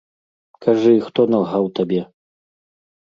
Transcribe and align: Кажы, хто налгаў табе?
Кажы, 0.65 0.93
хто 1.07 1.27
налгаў 1.35 1.69
табе? 1.81 2.01